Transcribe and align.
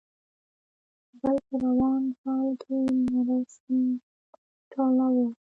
،بل 1.21 1.35
په 1.47 1.55
روان 1.65 2.03
حال 2.21 2.47
کې 2.61 2.77
نری 3.11 3.39
سيم 3.55 3.85
ټولاوه. 4.71 5.27